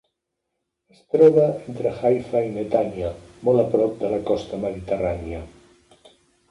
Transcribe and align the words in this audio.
Es 0.95 1.01
troba 1.15 1.43
entre 1.49 1.91
Haifa 1.99 2.43
i 2.47 2.49
Netanya, 2.57 3.13
molt 3.49 3.67
a 3.67 3.67
prop 3.77 3.95
de 4.05 4.13
la 4.17 4.21
costa 4.33 4.61
mediterrània. 4.67 5.49